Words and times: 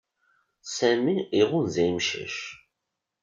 Sami 0.75 1.15
iɣunza 1.39 1.83
imcac. 1.89 2.37